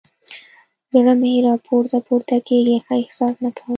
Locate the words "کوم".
3.57-3.69